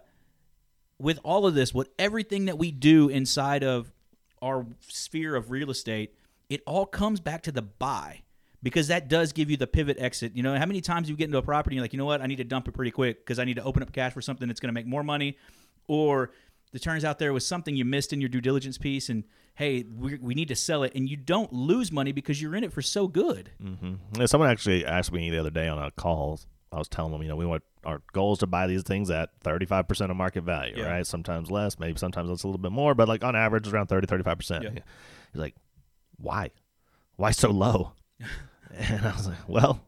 with 0.99 1.19
all 1.23 1.47
of 1.47 1.55
this, 1.55 1.73
what 1.73 1.89
everything 1.99 2.47
that 2.47 2.59
we 2.59 2.71
do 2.71 3.09
inside 3.09 3.63
of 3.63 3.93
our 4.43 4.67
sphere 4.89 5.37
of 5.37 5.51
real 5.51 5.71
estate, 5.71 6.15
it 6.49 6.63
all 6.67 6.87
comes 6.87 7.21
back 7.21 7.43
to 7.43 7.53
the 7.53 7.63
buy 7.63 8.23
because 8.63 8.89
that 8.89 9.09
does 9.09 9.33
give 9.33 9.51
you 9.51 9.57
the 9.57 9.67
pivot 9.67 9.97
exit. 10.01 10.35
You 10.35 10.43
know, 10.43 10.57
how 10.59 10.67
many 10.67 10.81
times 10.81 11.09
you 11.09 11.17
get 11.17 11.27
into 11.27 11.39
a 11.39 11.43
property 11.43 11.75
and 11.75 11.77
you're 11.77 11.85
like, 11.85 11.93
you 11.93 11.99
know 11.99 12.05
what, 12.05 12.21
I 12.21 12.27
need 12.27 12.37
to 12.37 12.45
dump 12.45 12.69
it 12.69 12.73
pretty 12.73 12.91
quick 12.91 13.25
because 13.25 13.39
I 13.39 13.45
need 13.45 13.55
to 13.55 13.63
open 13.63 13.83
up 13.83 13.93
cash 13.93 14.13
for 14.13 14.21
something 14.21 14.49
that's 14.49 14.61
going 14.61 14.69
to 14.69 14.75
make 14.75 14.87
more 14.87 15.05
money, 15.05 15.37
or 15.87 16.31
it 16.73 16.83
turns 16.83 17.05
out 17.05 17.19
there 17.19 17.33
was 17.33 17.47
something 17.47 17.77
you 17.77 17.85
missed 17.85 18.13
in 18.13 18.21
your 18.21 18.29
due 18.29 18.41
diligence 18.41 18.79
piece, 18.79 19.09
and 19.09 19.25
hey, 19.55 19.85
we, 19.85 20.19
we 20.19 20.35
need 20.35 20.49
to 20.49 20.57
sell 20.57 20.83
it, 20.83 20.93
and 20.95 21.09
you 21.09 21.17
don't 21.17 21.53
lose 21.53 21.91
money 21.93 22.13
because 22.13 22.43
you're 22.43 22.55
in 22.55 22.65
it 22.65 22.73
for 22.73 22.83
so 22.83 23.09
good. 23.09 23.51
Mm-hmm. 23.63 24.25
Someone 24.27 24.51
actually 24.51 24.85
asked 24.85 25.13
me 25.13 25.31
the 25.31 25.39
other 25.39 25.51
day 25.51 25.69
on 25.69 25.79
a 25.79 25.91
call. 25.93 26.41
I 26.73 26.79
was 26.79 26.89
telling 26.89 27.13
them, 27.13 27.23
you 27.23 27.29
know, 27.29 27.37
we 27.37 27.47
want 27.47 27.63
our 27.85 28.03
goal 28.13 28.33
is 28.35 28.39
to 28.41 28.47
buy 28.47 28.67
these 28.67 28.83
things 28.83 29.11
at 29.11 29.31
35% 29.43 30.11
of 30.11 30.17
market 30.17 30.43
value, 30.45 30.75
Yeah. 30.77 30.91
right? 30.91 31.07
Sometimes 31.07 31.51
less, 31.51 31.79
maybe 31.79 31.99
sometimes 31.99 32.29
it's 32.31 32.43
a 32.43 32.47
little 32.47 32.59
bit 32.61 32.73
more, 32.73 32.95
but 32.95 33.09
like 33.09 33.25
on 33.25 33.35
average, 33.35 33.67
it's 33.67 33.73
around 33.73 33.87
30, 33.87 34.07
35%. 34.07 34.63
Yeah. 34.63 34.71
He's 35.33 35.41
like, 35.41 35.55
why? 36.19 36.51
Why 37.17 37.31
so 37.31 37.51
low? 37.51 37.93
and 38.75 39.07
I 39.07 39.13
was 39.17 39.29
like, 39.29 39.49
well, 39.49 39.81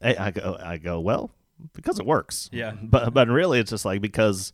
hey, 0.00 0.16
I 0.16 0.30
go, 0.30 0.56
I 0.62 0.76
go, 0.76 1.00
well, 1.00 1.30
because 1.72 1.98
it 1.98 2.06
works. 2.06 2.48
Yeah. 2.52 2.72
But, 2.80 3.12
but 3.14 3.28
really, 3.28 3.58
it's 3.58 3.70
just 3.70 3.84
like 3.84 4.00
because 4.00 4.52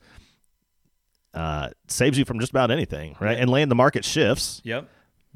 uh, 1.35 1.71
saves 1.88 2.18
you 2.18 2.25
from 2.25 2.40
just 2.40 2.50
about 2.52 2.71
anything, 2.71 3.16
right? 3.21 3.37
Yeah. 3.37 3.42
And 3.42 3.50
land 3.50 3.71
the 3.71 3.75
market 3.75 4.04
shifts. 4.04 4.61
Yep. 4.64 4.88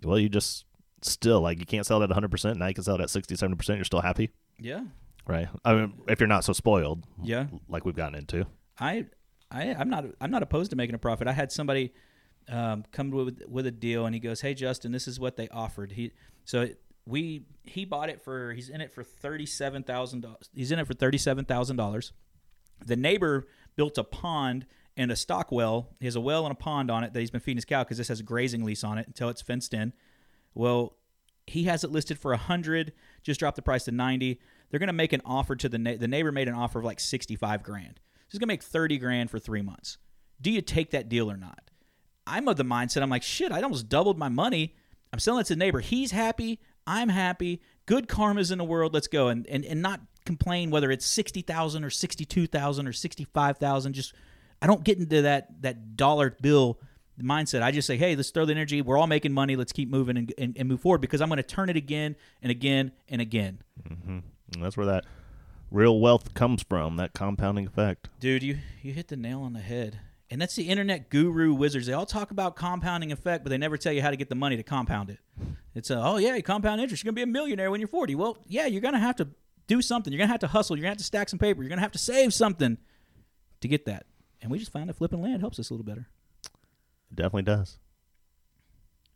Well, 0.05 0.19
you 0.19 0.29
just 0.29 0.65
still 1.03 1.41
like 1.41 1.59
you 1.59 1.67
can't 1.67 1.87
sell 1.87 2.03
it 2.03 2.11
at 2.11 2.17
100%. 2.17 2.57
Now 2.57 2.67
you 2.67 2.75
can 2.75 2.85
sell 2.85 2.95
it 2.97 3.01
at 3.01 3.11
60, 3.11 3.35
70%. 3.37 3.77
You're 3.77 3.85
still 3.85 4.01
happy. 4.01 4.31
Yeah. 4.59 4.83
Right. 5.27 5.49
I 5.65 5.75
mean, 5.75 5.95
if 6.09 6.21
you're 6.21 6.29
not 6.29 6.45
so 6.45 6.53
spoiled, 6.53 7.05
Yeah. 7.23 7.47
like 7.69 7.85
we've 7.85 7.97
gotten 7.97 8.15
into. 8.15 8.47
I, 8.79 9.07
I, 9.51 9.75
I'm 9.75 9.91
not, 9.91 10.05
I'm 10.21 10.31
not 10.31 10.43
opposed 10.43 10.71
to 10.71 10.77
making 10.77 10.95
a 10.95 10.99
profit. 10.99 11.27
I 11.27 11.33
had 11.33 11.51
somebody 11.51 11.93
um, 12.49 12.85
come 12.93 13.11
with 13.11 13.43
with 13.49 13.67
a 13.67 13.71
deal, 13.73 14.07
and 14.07 14.15
he 14.15 14.21
goes, 14.21 14.41
"Hey, 14.41 14.55
Justin, 14.55 14.93
this 14.93 15.09
is 15.09 15.19
what 15.19 15.37
they 15.37 15.49
offered." 15.49 15.93
He, 15.93 16.13
so 16.45 16.69
we, 17.07 17.45
he 17.65 17.85
bought 17.85 18.09
it 18.09 18.21
for, 18.23 18.53
he's 18.53 18.69
in 18.69 18.81
it 18.81 18.93
for 18.93 19.03
thirty 19.03 19.47
seven 19.47 19.83
thousand 19.83 20.21
dollars. 20.21 20.49
He's 20.55 20.71
in 20.71 20.79
it 20.79 20.87
for 20.87 20.95
thirty 20.95 21.19
seven 21.19 21.45
thousand 21.45 21.77
dollars. 21.77 22.13
The 22.85 22.95
neighbor 22.97 23.49
built 23.75 23.99
a 23.99 24.05
pond 24.05 24.67
and 24.97 25.11
a 25.11 25.17
stock 25.17 25.51
well. 25.51 25.89
He 25.99 26.07
has 26.07 26.15
a 26.15 26.21
well 26.21 26.45
and 26.47 26.53
a 26.53 26.57
pond 26.57 26.89
on 26.91 27.03
it 27.03 27.13
that 27.15 27.21
he's 27.21 27.31
been 27.33 27.41
feeding 27.41 27.57
his 27.57 27.65
cow 27.65 27.83
because 27.83 27.99
this 27.99 28.09
has 28.09 28.21
a 28.21 28.23
grazing 28.23 28.63
lease 28.65 28.85
on 28.85 28.97
it 28.99 29.07
until 29.09 29.29
it's 29.29 29.43
fenced 29.43 29.75
in. 29.75 29.93
Well, 30.55 30.97
he 31.47 31.65
has 31.65 31.85
it 31.85 31.93
listed 31.93 32.19
for 32.19 32.33
a 32.33 32.37
hundred. 32.37 32.93
Just 33.23 33.41
dropped 33.41 33.57
the 33.57 33.63
price 33.63 33.85
to 33.85 33.93
ninety. 33.93 34.41
They're 34.71 34.81
going 34.81 34.89
to 34.89 34.93
make 34.93 35.13
an 35.13 35.23
offer 35.25 35.55
to 35.57 35.69
the 35.69 35.79
na- 35.79 35.97
the 35.97 36.09
neighbor 36.09 36.33
made 36.33 36.49
an 36.49 36.55
offer 36.55 36.79
of 36.81 36.85
like 36.85 37.01
sixty 37.01 37.37
five 37.37 37.63
grand. 37.63 38.01
He's 38.29 38.39
going 38.39 38.49
to 38.49 38.53
make 38.53 38.63
thirty 38.63 38.99
grand 38.99 39.31
for 39.31 39.39
three 39.39 39.63
months. 39.63 39.99
do 40.41 40.51
you 40.51 40.61
take 40.61 40.91
that 40.91 41.09
deal 41.09 41.31
or 41.31 41.37
not? 41.37 41.71
I'm 42.27 42.49
of 42.49 42.57
the 42.57 42.65
mindset 42.65 43.03
I'm 43.03 43.11
like, 43.11 43.23
shit, 43.23 43.53
I 43.53 43.63
almost 43.63 43.89
doubled 43.89 44.19
my 44.19 44.29
money. 44.29 44.75
I'm 45.13 45.21
selling 45.21 45.43
it 45.43 45.45
to 45.45 45.55
the 45.55 45.59
neighbor. 45.59 45.81
He's 45.81 46.11
happy. 46.11 46.59
I'm 46.87 47.09
happy. 47.09 47.63
Good 47.87 48.09
karma's 48.09 48.51
in 48.51 48.59
the 48.59 48.65
world. 48.65 48.93
Let's 48.93 49.07
go. 49.07 49.29
And 49.29 49.47
and, 49.47 49.65
and 49.65 49.81
not 49.81 50.01
complain 50.25 50.71
whether 50.71 50.91
it's 50.91 51.07
sixty 51.07 51.43
thousand 51.43 51.85
or 51.85 51.91
sixty 51.91 52.25
two 52.25 52.47
thousand 52.47 52.89
or 52.89 52.93
sixty 52.93 53.25
five 53.25 53.59
thousand. 53.59 53.93
Just 53.93 54.13
I 54.61 54.67
don't 54.67 54.83
get 54.83 54.99
into 54.99 55.23
that 55.23 55.63
that 55.63 55.97
dollar 55.97 56.37
bill 56.41 56.81
mindset. 57.21 57.63
I 57.63 57.71
just 57.71 57.87
say, 57.87 57.97
hey, 57.97 58.17
let's 58.17 58.31
throw 58.31 58.45
the 58.45 58.53
energy. 58.53 58.83
We're 58.83 58.99
all 58.99 59.07
making 59.07 59.33
money. 59.33 59.57
Let's 59.57 59.73
keep 59.73 59.89
moving 59.89 60.17
and, 60.17 60.35
and, 60.39 60.57
and 60.57 60.69
move 60.69 60.81
forward 60.81 61.01
because 61.01 61.21
I'm 61.21 61.29
going 61.29 61.39
to 61.39 61.43
turn 61.43 61.69
it 61.69 61.77
again 61.77 62.17
and 62.43 62.51
again 62.51 62.93
and 63.09 63.21
again. 63.21 63.63
Mm-hmm. 63.89 64.19
And 64.55 64.65
that's 64.65 64.77
where 64.77 64.87
that 64.87 65.05
real 65.71 65.99
wealth 66.01 66.35
comes 66.35 66.63
from, 66.63 66.97
that 66.97 67.13
compounding 67.13 67.67
effect. 67.67 68.09
Dude, 68.21 68.43
you, 68.43 68.59
you 68.83 68.93
hit 68.93 69.09
the 69.09 69.17
nail 69.17 69.43
on 69.43 69.53
the 69.53 69.61
head. 69.61 70.01
And 70.29 70.41
that's 70.41 70.57
the 70.57 70.65
internet 70.65 71.09
guru 71.09 71.55
wizards. 71.55 71.87
They 71.87 71.93
all 71.93 72.07
talk 72.07 72.33
about 72.33 72.57
compounding 72.57 73.13
effect, 73.13 73.45
but 73.45 73.51
they 73.51 73.59
never 73.59 73.77
tell 73.77 73.93
you 73.93 74.03
how 74.03 74.11
to 74.11 74.17
get 74.17 74.29
the 74.29 74.35
money 74.35 74.57
to 74.57 74.63
compound 74.65 75.09
it. 75.09 75.19
It's 75.75 75.91
a, 75.91 76.03
oh, 76.03 76.17
yeah, 76.17 76.35
you 76.35 76.43
compound 76.43 76.81
interest. 76.81 77.05
You're 77.05 77.13
going 77.13 77.23
to 77.23 77.27
be 77.27 77.31
a 77.31 77.33
millionaire 77.33 77.71
when 77.71 77.81
you're 77.81 77.89
40. 77.89 78.17
Well, 78.17 78.39
yeah, 78.49 78.67
you're 78.67 78.81
going 78.81 78.95
to 78.95 79.01
have 79.01 79.17
to 79.17 79.29
do 79.69 79.81
something. 79.83 80.13
You're 80.13 80.19
going 80.19 80.29
to 80.29 80.33
have 80.33 80.41
to 80.41 80.49
hustle. 80.49 80.77
You're 80.77 80.83
going 80.83 80.91
to 80.91 80.95
have 80.95 80.99
to 80.99 81.05
stack 81.05 81.29
some 81.29 81.39
paper. 81.39 81.63
You're 81.63 81.69
going 81.69 81.79
to 81.79 81.83
have 81.83 81.93
to 81.93 81.99
save 81.99 82.35
something 82.35 82.79
to 83.61 83.69
get 83.69 83.85
that. 83.87 84.07
And 84.43 84.51
we 84.51 84.59
just 84.59 84.73
found 84.73 84.89
that 84.89 84.95
flipping 84.95 85.23
land 85.23 85.41
helps 85.41 85.59
us 85.59 85.71
a 85.71 85.75
little 85.75 85.87
better. 85.87 86.09
It 87.11 87.17
definitely 87.17 87.43
does. 87.43 87.79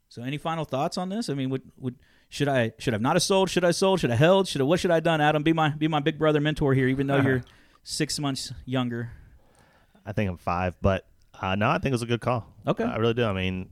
So, 0.08 0.22
any 0.22 0.38
final 0.38 0.64
thoughts 0.64 0.98
on 0.98 1.08
this? 1.08 1.28
I 1.28 1.34
mean, 1.34 1.50
would 1.50 1.62
would 1.76 1.94
should 2.28 2.48
I 2.48 2.72
should 2.78 2.94
I 2.94 2.98
not 2.98 3.14
have 3.16 3.22
sold? 3.22 3.48
Should 3.50 3.64
I 3.64 3.70
sold? 3.70 4.00
Should 4.00 4.10
I 4.10 4.16
held? 4.16 4.48
Should 4.48 4.60
I 4.60 4.64
what 4.64 4.80
should 4.80 4.90
I 4.90 4.94
have 4.96 5.04
done? 5.04 5.20
Adam, 5.20 5.42
be 5.42 5.52
my 5.52 5.70
be 5.70 5.88
my 5.88 6.00
big 6.00 6.18
brother 6.18 6.40
mentor 6.40 6.74
here, 6.74 6.88
even 6.88 7.06
though 7.06 7.20
you're 7.22 7.42
six 7.84 8.18
months 8.18 8.52
younger. 8.64 9.12
I 10.04 10.12
think 10.12 10.30
I'm 10.30 10.36
five, 10.36 10.76
but 10.82 11.06
uh, 11.40 11.54
no, 11.54 11.68
I 11.70 11.74
think 11.78 11.86
it 11.86 11.92
was 11.92 12.02
a 12.02 12.06
good 12.06 12.20
call. 12.20 12.46
Okay, 12.66 12.84
I 12.84 12.96
really 12.96 13.14
do. 13.14 13.24
I 13.24 13.32
mean, 13.32 13.70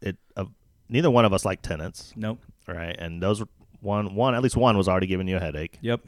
it. 0.00 0.16
Uh, 0.36 0.46
neither 0.88 1.10
one 1.10 1.24
of 1.24 1.32
us 1.32 1.44
like 1.44 1.62
tenants. 1.62 2.12
Nope. 2.16 2.40
Right, 2.66 2.96
and 2.98 3.22
those 3.22 3.40
were 3.40 3.48
one 3.80 4.14
one 4.14 4.34
at 4.34 4.42
least 4.42 4.56
one 4.56 4.76
was 4.76 4.88
already 4.88 5.06
giving 5.06 5.28
you 5.28 5.36
a 5.36 5.40
headache. 5.40 5.78
Yep. 5.80 6.00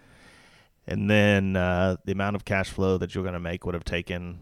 And 0.87 1.09
then 1.09 1.57
uh, 1.57 1.97
the 2.05 2.13
amount 2.13 2.37
of 2.37 2.45
cash 2.45 2.71
flow 2.71 2.99
that 2.99 3.15
you're 3.15 3.25
going 3.25 3.33
to 3.35 3.41
make 3.41 3.65
would 3.65 3.75
have 3.75 3.85
taken 3.85 4.41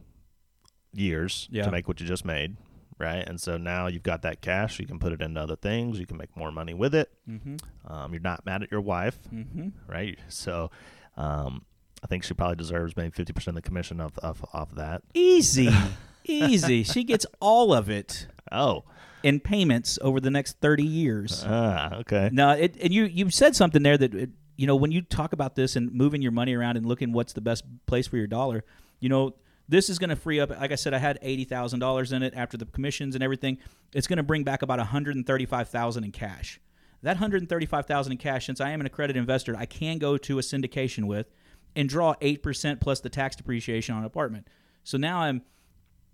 years 0.92 1.49
Yeah. 1.52 1.64
to 1.64 1.70
make 1.70 1.87
what 1.87 2.00
you 2.00 2.06
just 2.06 2.25
made, 2.25 2.56
right? 2.99 3.26
And 3.26 3.40
so 3.40 3.56
now 3.56 3.87
you've 3.87 4.02
got 4.02 4.22
that 4.22 4.40
cash. 4.42 4.78
You 4.80 4.87
can 4.87 4.99
put 4.99 5.12
it 5.12 5.20
into 5.20 5.40
other 5.40 5.56
things. 5.56 5.99
You 5.99 6.06
can 6.06 6.16
make 6.16 6.37
more 6.37 6.50
money 6.52 6.75
with 6.75 6.94
it. 6.94 7.11
Mm-hmm. 7.28 7.56
Um, 7.92 8.12
you're 8.12 8.22
not 8.22 8.44
mad 8.46 8.62
at 8.62 8.70
your 8.70 8.80
wife, 8.80 9.18
Mm-hmm. 9.32 9.68
right? 9.90 10.18
So 10.28 10.70
um, 11.16 11.64
I 12.02 12.06
think 12.06 12.25
she 12.25 12.34
probably 12.34 12.56
deserves 12.56 12.96
maybe 12.96 13.11
50% 13.11 13.49
of 13.49 13.54
the 13.54 13.62
commission 13.62 14.00
of, 14.00 14.18
of, 14.18 14.44
off 14.52 14.75
that. 14.76 15.02
Easy, 15.14 15.70
easy. 16.25 16.82
She 16.82 17.04
gets 17.04 17.26
all 17.40 17.72
of 17.72 17.88
it 17.90 18.26
Oh, 18.50 18.84
in 19.22 19.40
payments 19.40 19.99
over 20.02 20.20
the 20.20 20.30
next 20.30 20.61
thirty 20.61 20.82
years. 20.84 21.42
ah, 21.46 21.94
okay. 22.00 22.28
Now, 22.32 22.50
it, 22.52 22.76
and 22.82 22.92
you 22.92 23.04
you 23.04 23.30
said 23.30 23.54
something 23.56 23.82
there 23.82 23.96
that 23.96 24.14
it, 24.14 24.30
you 24.56 24.66
know 24.66 24.76
when 24.76 24.90
you 24.92 25.00
talk 25.00 25.32
about 25.32 25.54
this 25.54 25.75
and 25.76 25.90
moving 25.92 26.20
your 26.20 26.32
money 26.32 26.54
around 26.54 26.76
and 26.76 26.84
looking 26.84 27.12
what's 27.12 27.32
the 27.32 27.40
best 27.40 27.64
place 27.87 28.06
for 28.08 28.16
your 28.18 28.26
dollar, 28.26 28.64
you 29.00 29.08
know 29.08 29.34
this 29.73 29.88
is 29.88 29.99
going 29.99 30.11
to 30.11 30.17
free 30.17 30.38
up. 30.38 30.50
Like 30.50 30.73
I 30.73 30.76
said, 30.76 30.95
I 30.95 30.99
had 30.99 31.19
eighty 31.23 31.45
thousand 31.45 31.81
dollars 31.81 32.12
in 32.12 32.23
it 32.23 32.35
after 32.37 32.57
the 32.57 32.67
commissions 32.67 33.14
and 33.14 33.25
everything. 33.25 33.59
It's 33.95 34.07
going 34.07 34.19
to 34.19 34.23
bring 34.23 34.45
back 34.45 34.62
about 34.62 34.79
one 34.79 34.87
hundred 34.87 35.17
and 35.17 35.26
thirty 35.26 35.47
five 35.47 35.69
thousand 35.69 36.05
in 36.05 36.12
cash. 36.12 36.61
That 37.02 37.17
hundred 37.17 37.43
and 37.43 37.49
thirty 37.49 37.67
five 37.67 37.87
thousand 37.87 38.12
in 38.12 38.19
cash, 38.19 38.47
since 38.47 38.61
I 38.61 38.71
am 38.71 38.81
an 38.81 38.87
accredited 38.87 39.21
investor, 39.21 39.57
I 39.57 39.67
can 39.67 39.99
go 39.99 40.17
to 40.19 40.38
a 40.38 40.43
syndication 40.43 41.05
with 41.05 41.26
and 41.75 41.88
draw 41.88 42.14
eight 42.21 42.43
percent 42.43 42.81
plus 42.81 43.00
the 43.00 43.09
tax 43.09 43.37
depreciation 43.37 43.95
on 43.95 44.02
an 44.02 44.07
apartment. 44.07 44.47
So 44.85 44.99
now 44.99 45.21
I'm 45.21 45.43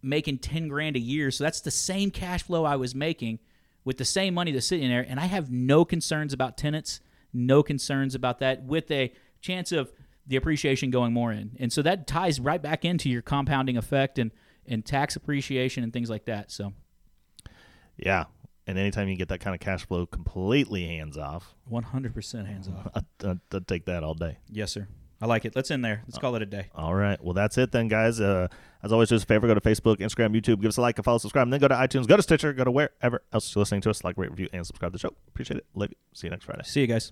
making 0.02 0.38
10 0.38 0.68
grand 0.68 0.96
a 0.96 1.00
year. 1.00 1.30
So 1.30 1.44
that's 1.44 1.60
the 1.60 1.70
same 1.70 2.10
cash 2.10 2.42
flow 2.44 2.64
I 2.64 2.76
was 2.76 2.94
making 2.94 3.40
with 3.84 3.98
the 3.98 4.04
same 4.04 4.34
money 4.34 4.52
that's 4.52 4.66
sitting 4.66 4.88
there. 4.88 5.04
And 5.06 5.18
I 5.18 5.26
have 5.26 5.50
no 5.50 5.84
concerns 5.84 6.32
about 6.32 6.56
tenants, 6.56 7.00
no 7.32 7.62
concerns 7.62 8.14
about 8.14 8.38
that 8.38 8.62
with 8.64 8.90
a 8.90 9.12
chance 9.40 9.72
of 9.72 9.92
the 10.28 10.36
appreciation 10.36 10.90
going 10.90 11.12
more 11.12 11.32
in. 11.32 11.56
And 11.58 11.72
so 11.72 11.82
that 11.82 12.06
ties 12.06 12.38
right 12.38 12.62
back 12.62 12.84
into 12.84 13.08
your 13.08 13.22
compounding 13.22 13.76
effect 13.76 14.18
and, 14.18 14.30
and 14.66 14.84
tax 14.84 15.16
appreciation 15.16 15.82
and 15.82 15.92
things 15.92 16.10
like 16.10 16.26
that. 16.26 16.52
So 16.52 16.74
Yeah. 17.96 18.26
And 18.66 18.78
anytime 18.78 19.08
you 19.08 19.16
get 19.16 19.28
that 19.28 19.40
kind 19.40 19.54
of 19.54 19.60
cash 19.60 19.86
flow 19.86 20.04
completely 20.04 20.86
hands 20.86 21.16
off, 21.16 21.54
100% 21.72 22.46
hands 22.46 22.68
off. 22.68 23.02
I'd, 23.24 23.66
take 23.66 23.86
that 23.86 24.04
all 24.04 24.12
day. 24.12 24.36
Yes, 24.50 24.72
sir. 24.72 24.86
I 25.22 25.26
like 25.26 25.46
it. 25.46 25.56
Let's 25.56 25.70
end 25.70 25.84
there. 25.84 26.02
Let's 26.06 26.18
call 26.18 26.36
it 26.36 26.42
a 26.42 26.46
day. 26.46 26.68
All 26.74 26.94
right. 26.94 27.22
Well, 27.24 27.32
that's 27.32 27.58
it 27.58 27.72
then, 27.72 27.88
guys. 27.88 28.20
Uh, 28.20 28.46
as 28.82 28.92
always, 28.92 29.08
do 29.08 29.16
us 29.16 29.24
a 29.24 29.26
favor. 29.26 29.48
Go 29.48 29.54
to 29.54 29.60
Facebook, 29.60 29.96
Instagram, 29.96 30.36
YouTube. 30.38 30.60
Give 30.60 30.68
us 30.68 30.76
a 30.76 30.80
like, 30.80 30.98
a 30.98 31.02
follow, 31.02 31.18
subscribe. 31.18 31.44
And 31.44 31.52
then 31.52 31.60
go 31.60 31.66
to 31.66 31.74
iTunes, 31.74 32.06
go 32.06 32.16
to 32.16 32.22
Stitcher, 32.22 32.52
go 32.52 32.62
to 32.62 32.70
wherever 32.70 33.22
else 33.32 33.52
you're 33.54 33.62
listening 33.62 33.80
to 33.80 33.90
us. 33.90 34.04
Like, 34.04 34.16
rate, 34.16 34.30
review, 34.30 34.48
and 34.52 34.64
subscribe 34.64 34.92
to 34.92 34.98
the 34.98 35.00
show. 35.00 35.14
Appreciate 35.28 35.56
it. 35.56 35.66
Love 35.74 35.90
you. 35.90 35.96
See 36.12 36.26
you 36.26 36.30
next 36.30 36.44
Friday. 36.44 36.62
See 36.64 36.82
you 36.82 36.86
guys. 36.86 37.06